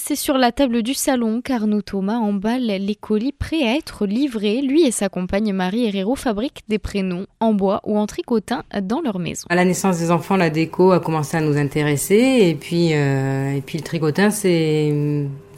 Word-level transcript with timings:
C'est 0.00 0.16
sur 0.16 0.38
la 0.38 0.52
table 0.52 0.82
du 0.82 0.94
salon 0.94 1.40
qu'Arnaud 1.42 1.82
Thomas 1.82 2.18
emballe 2.18 2.66
les 2.66 2.94
colis 2.94 3.32
prêts 3.32 3.62
à 3.62 3.76
être 3.76 4.06
livrés. 4.06 4.62
Lui 4.62 4.86
et 4.86 4.90
sa 4.90 5.08
compagne 5.08 5.52
Marie 5.52 5.86
Herrero 5.86 6.14
fabriquent 6.14 6.62
des 6.68 6.78
prénoms 6.78 7.26
en 7.40 7.52
bois 7.52 7.80
ou 7.84 7.98
en 7.98 8.06
tricotin 8.06 8.62
dans 8.82 9.00
leur 9.00 9.18
maison. 9.18 9.46
À 9.50 9.56
la 9.56 9.64
naissance 9.64 9.98
des 9.98 10.10
enfants, 10.10 10.36
la 10.36 10.50
déco 10.50 10.92
a 10.92 11.00
commencé 11.00 11.36
à 11.36 11.40
nous 11.40 11.56
intéresser 11.56 12.38
et 12.42 12.54
puis, 12.54 12.94
euh, 12.94 13.56
et 13.56 13.60
puis 13.60 13.78
le 13.78 13.84
tricotin 13.84 14.30
s'est 14.30 14.92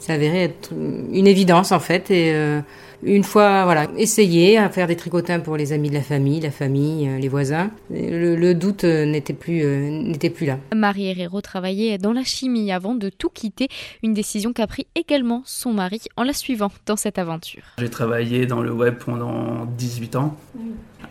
avéré 0.09 0.43
être 0.43 0.71
une 0.71 1.27
évidence 1.27 1.71
en 1.71 1.79
fait. 1.79 2.09
Et, 2.11 2.33
euh, 2.33 2.61
une 3.03 3.23
fois, 3.23 3.65
voilà, 3.65 3.87
essayer 3.97 4.57
à 4.57 4.69
faire 4.69 4.85
des 4.85 4.95
tricotins 4.95 5.39
pour 5.39 5.57
les 5.57 5.73
amis 5.73 5.89
de 5.89 5.95
la 5.95 6.01
famille, 6.01 6.39
la 6.39 6.51
famille, 6.51 7.07
euh, 7.07 7.17
les 7.17 7.29
voisins. 7.29 7.71
Le, 7.89 8.53
doute 8.53 8.83
euh, 8.83 9.05
n'était 9.05 9.33
plus, 9.33 9.63
euh, 9.63 9.89
n'était 9.89 10.29
plus 10.29 10.45
là. 10.45 10.59
Marie 10.75 11.07
Herrero 11.07 11.41
travaillait 11.41 11.97
dans 11.97 12.13
la 12.13 12.23
chimie 12.23 12.71
avant 12.71 12.93
de 12.93 13.09
tout 13.09 13.29
quitter, 13.29 13.69
une 14.03 14.13
décision 14.13 14.53
qu'a 14.53 14.67
pris 14.67 14.85
également 14.93 15.41
son 15.45 15.73
mari 15.73 16.01
en 16.15 16.23
la 16.23 16.33
suivant 16.33 16.71
dans 16.85 16.95
cette 16.95 17.17
aventure. 17.17 17.63
J'ai 17.79 17.89
travaillé 17.89 18.45
dans 18.45 18.61
le 18.61 18.71
web 18.71 18.95
pendant 19.03 19.65
18 19.77 20.15
ans. 20.17 20.37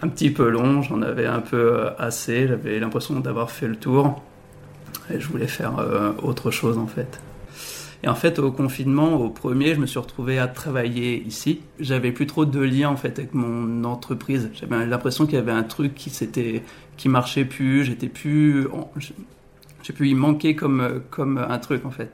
Un 0.02 0.08
petit 0.08 0.30
peu 0.30 0.48
long, 0.48 0.82
j'en 0.82 1.02
avais 1.02 1.26
un 1.26 1.40
peu 1.40 1.88
assez, 1.98 2.46
j'avais 2.46 2.78
l'impression 2.78 3.18
d'avoir 3.18 3.50
fait 3.50 3.66
le 3.66 3.76
tour. 3.76 4.22
Et 5.12 5.18
je 5.18 5.26
voulais 5.26 5.48
faire 5.48 5.72
autre 6.22 6.52
chose 6.52 6.78
en 6.78 6.86
fait. 6.86 7.20
Et 8.02 8.08
en 8.08 8.14
fait, 8.14 8.38
au 8.38 8.50
confinement, 8.50 9.16
au 9.16 9.28
premier, 9.28 9.74
je 9.74 9.80
me 9.80 9.86
suis 9.86 9.98
retrouvé 9.98 10.38
à 10.38 10.48
travailler 10.48 11.22
ici. 11.26 11.60
J'avais 11.78 12.12
plus 12.12 12.26
trop 12.26 12.46
de 12.46 12.60
lien 12.60 12.88
en 12.88 12.96
fait 12.96 13.18
avec 13.18 13.34
mon 13.34 13.84
entreprise. 13.84 14.50
J'avais 14.54 14.86
l'impression 14.86 15.26
qu'il 15.26 15.34
y 15.34 15.38
avait 15.38 15.52
un 15.52 15.62
truc 15.62 15.94
qui 15.94 16.08
s'était, 16.08 16.62
qui 16.96 17.08
marchait 17.08 17.44
plus. 17.44 17.84
J'étais 17.84 18.08
plus, 18.08 18.68
j'ai 19.82 19.92
pu 19.92 20.08
y 20.08 20.14
manquer 20.14 20.56
comme 20.56 21.02
comme 21.10 21.38
un 21.38 21.58
truc 21.58 21.84
en 21.84 21.90
fait. 21.90 22.10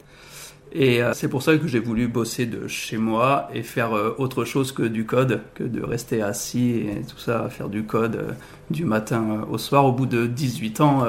Et 0.72 1.02
euh, 1.02 1.12
c'est 1.14 1.28
pour 1.28 1.42
ça 1.42 1.56
que 1.56 1.66
j'ai 1.66 1.78
voulu 1.78 2.08
bosser 2.08 2.44
de 2.44 2.66
chez 2.68 2.98
moi 2.98 3.48
et 3.54 3.62
faire 3.62 3.94
euh, 3.94 4.14
autre 4.18 4.44
chose 4.44 4.72
que 4.72 4.82
du 4.82 5.06
code, 5.06 5.40
que 5.54 5.64
de 5.64 5.82
rester 5.82 6.20
assis 6.20 6.86
et 6.88 7.02
tout 7.02 7.18
ça, 7.18 7.48
faire 7.48 7.68
du 7.68 7.84
code 7.84 8.16
euh, 8.16 8.32
du 8.70 8.84
matin 8.84 9.46
au 9.50 9.58
soir. 9.58 9.86
Au 9.86 9.92
bout 9.92 10.06
de 10.06 10.26
18 10.26 10.80
ans, 10.80 11.04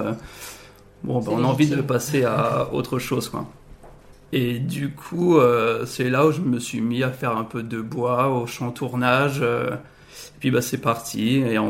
bon, 1.03 1.19
ben, 1.19 1.31
on 1.33 1.43
a 1.43 1.47
envie 1.47 1.67
de 1.67 1.81
passer 1.81 2.23
à 2.23 2.73
autre 2.73 2.99
chose, 2.99 3.29
quoi. 3.29 3.45
Et 4.33 4.59
du 4.59 4.89
coup, 4.89 5.37
euh, 5.37 5.85
c'est 5.85 6.09
là 6.09 6.25
où 6.25 6.31
je 6.31 6.41
me 6.41 6.59
suis 6.59 6.81
mis 6.81 7.03
à 7.03 7.11
faire 7.11 7.37
un 7.37 7.43
peu 7.43 7.63
de 7.63 7.79
bois, 7.79 8.29
au 8.29 8.45
champ 8.45 8.71
tournage. 8.71 9.39
Euh, 9.41 9.71
et 9.71 10.39
puis 10.39 10.51
bah, 10.51 10.61
c'est 10.61 10.79
parti. 10.79 11.37
Et 11.37 11.57
on, 11.57 11.69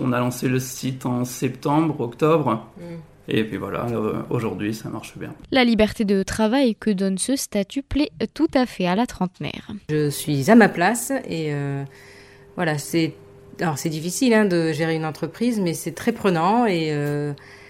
on, 0.00 0.12
a 0.12 0.20
lancé 0.20 0.48
le 0.48 0.60
site 0.60 1.04
en 1.04 1.24
septembre, 1.24 2.00
octobre. 2.00 2.66
Mm. 2.78 2.82
Et 3.28 3.42
puis 3.42 3.56
voilà, 3.56 3.86
euh, 3.90 4.22
aujourd'hui, 4.30 4.72
ça 4.72 4.88
marche 4.88 5.18
bien. 5.18 5.34
La 5.50 5.64
liberté 5.64 6.04
de 6.04 6.22
travail 6.22 6.76
que 6.76 6.90
donne 6.90 7.18
ce 7.18 7.34
statut 7.34 7.82
plaît 7.82 8.12
tout 8.34 8.50
à 8.54 8.66
fait 8.66 8.86
à 8.86 8.94
la 8.94 9.06
trentenaire. 9.06 9.72
Je 9.90 10.10
suis 10.10 10.48
à 10.48 10.54
ma 10.54 10.68
place 10.68 11.12
et 11.28 11.52
voilà, 12.54 12.78
c'est 12.78 13.14
alors 13.60 13.78
c'est 13.78 13.88
difficile 13.88 14.32
hein, 14.32 14.44
de 14.44 14.70
gérer 14.70 14.94
une 14.94 15.04
entreprise, 15.04 15.58
mais 15.58 15.74
c'est 15.74 15.90
très 15.90 16.12
prenant 16.12 16.66
et 16.66 16.92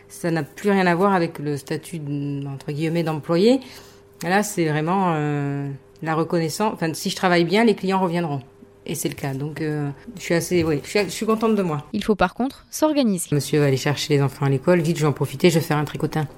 ça 0.08 0.30
n'a 0.30 0.42
plus 0.42 0.70
rien 0.70 0.86
à 0.86 0.94
voir 0.94 1.14
avec 1.14 1.38
le 1.38 1.56
statut 1.56 2.02
entre 2.46 2.72
guillemets 2.72 3.02
d'employé. 3.02 3.60
Là, 4.22 4.42
c'est 4.42 4.66
vraiment 4.66 5.12
euh, 5.14 5.68
la 6.02 6.14
reconnaissance. 6.14 6.72
Enfin, 6.74 6.92
si 6.94 7.10
je 7.10 7.16
travaille 7.16 7.44
bien, 7.44 7.64
les 7.64 7.74
clients 7.74 8.00
reviendront. 8.00 8.40
Et 8.86 8.94
c'est 8.94 9.08
le 9.08 9.14
cas. 9.14 9.34
Donc, 9.34 9.60
euh, 9.60 9.88
je 10.16 10.22
suis 10.22 10.34
assez, 10.34 10.62
oui, 10.62 10.80
je 10.84 11.08
suis, 11.08 11.26
contente 11.26 11.56
de 11.56 11.62
moi. 11.62 11.84
Il 11.92 12.04
faut 12.04 12.14
par 12.14 12.34
contre 12.34 12.64
s'organiser. 12.70 13.28
Monsieur 13.32 13.58
va 13.58 13.66
aller 13.66 13.76
chercher 13.76 14.14
les 14.14 14.22
enfants 14.22 14.46
à 14.46 14.48
l'école. 14.48 14.80
Vite, 14.80 14.96
je 14.96 15.02
vais 15.02 15.08
en 15.08 15.12
profiter, 15.12 15.50
je 15.50 15.58
vais 15.58 15.64
faire 15.64 15.76
un 15.76 15.84
tricotin. 15.84 16.28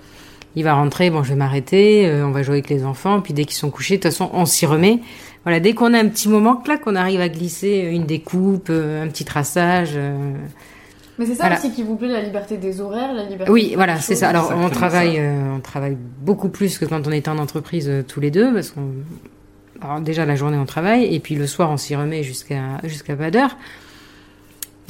Il 0.57 0.65
va 0.65 0.75
rentrer, 0.75 1.11
bon, 1.11 1.23
je 1.23 1.29
vais 1.29 1.37
m'arrêter, 1.37 2.09
euh, 2.09 2.27
on 2.27 2.31
va 2.31 2.43
jouer 2.43 2.55
avec 2.55 2.71
les 2.71 2.85
enfants, 2.85 3.21
puis 3.21 3.35
dès 3.35 3.45
qu'ils 3.45 3.57
sont 3.57 3.71
couchés, 3.71 3.99
de 3.99 4.03
toute 4.03 4.11
façon, 4.11 4.31
on 4.33 4.47
s'y 4.47 4.65
remet. 4.65 5.01
Voilà, 5.45 5.61
dès 5.61 5.75
qu'on 5.75 5.93
a 5.93 5.99
un 5.99 6.09
petit 6.09 6.29
moment, 6.29 6.63
là, 6.67 6.79
qu'on 6.79 6.97
arrive 6.97 7.21
à 7.21 7.29
glisser 7.29 7.91
une 7.93 8.07
découpe, 8.07 8.71
un 8.71 9.07
petit 9.09 9.27
traçage. 9.27 9.99
Mais 11.19 11.27
c'est 11.27 11.35
ça 11.35 11.53
aussi 11.53 11.73
qui 11.73 11.83
vous 11.83 11.97
plaît, 11.97 12.09
la 12.09 12.23
liberté 12.23 12.57
des 12.57 12.81
horaires, 12.81 13.13
la 13.13 13.25
liberté. 13.25 13.51
Oui, 13.51 13.73
voilà, 13.75 13.99
c'est 14.01 14.15
ça. 14.15 14.29
Alors 14.29 14.53
on 14.55 14.71
travaille, 14.71 15.19
euh, 15.19 15.57
on 15.57 15.61
travaille 15.61 15.97
beaucoup 16.21 16.49
plus 16.49 16.79
que 16.79 16.85
quand 16.85 17.07
on 17.07 17.11
était 17.11 17.29
en 17.29 17.39
entreprise 17.39 17.89
euh, 17.89 18.05
tous 18.07 18.21
les 18.21 18.31
deux, 18.31 18.53
parce 18.55 18.71
qu'on, 18.71 18.93
alors 19.83 20.01
déjà 20.01 20.25
la 20.25 20.37
journée 20.37 20.57
on 20.57 20.65
travaille 20.65 21.13
et 21.13 21.19
puis 21.19 21.35
le 21.35 21.47
soir 21.47 21.71
on 21.71 21.77
s'y 21.77 21.97
remet 21.97 22.23
jusqu'à 22.23 22.79
jusqu'à 22.85 23.17
pas 23.17 23.33
d'heure. 23.33 23.57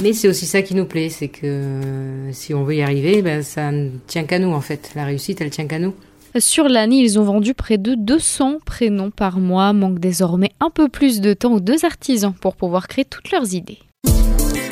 Mais 0.02 0.12
c'est 0.12 0.28
aussi 0.28 0.46
ça 0.46 0.62
qui 0.62 0.74
nous 0.74 0.84
plaît, 0.84 1.08
c'est 1.08 1.28
que 1.28 1.46
euh, 1.46 2.32
si 2.32 2.54
on 2.54 2.62
veut 2.62 2.76
y 2.76 2.82
arriver, 2.82 3.22
ben, 3.22 3.42
ça 3.42 3.72
ne 3.72 3.90
tient 4.06 4.24
qu'à 4.24 4.38
nous 4.38 4.52
en 4.52 4.60
fait. 4.60 4.92
La 4.94 5.04
réussite, 5.04 5.40
elle 5.40 5.50
tient 5.50 5.66
qu'à 5.66 5.78
nous. 5.78 5.94
Sur 6.38 6.68
l'année, 6.68 6.98
ils 6.98 7.18
ont 7.18 7.24
vendu 7.24 7.54
près 7.54 7.78
de 7.78 7.94
200 7.94 8.58
prénoms 8.64 9.10
par 9.10 9.38
mois. 9.38 9.72
Manque 9.72 9.98
désormais 9.98 10.50
un 10.60 10.70
peu 10.70 10.88
plus 10.88 11.20
de 11.20 11.32
temps 11.32 11.54
aux 11.54 11.60
deux 11.60 11.84
artisans 11.84 12.32
pour 12.32 12.54
pouvoir 12.54 12.86
créer 12.86 13.06
toutes 13.06 13.32
leurs 13.32 13.54
idées. 13.54 13.78